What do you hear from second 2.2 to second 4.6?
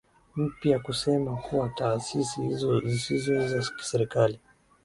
hizo siziso za kiserikali